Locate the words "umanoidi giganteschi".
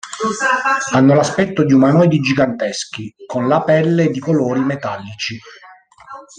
1.73-3.13